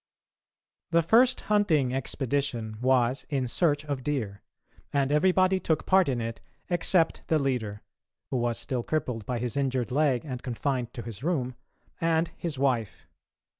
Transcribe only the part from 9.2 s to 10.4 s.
by his injured leg